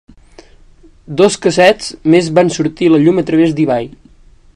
[1.19, 3.87] Dos cassets més van sortir a la llum a través d'eBay.